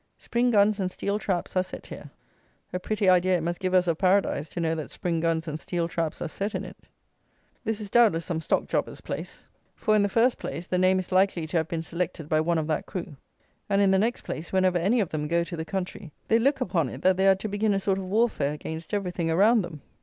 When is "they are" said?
17.15-17.35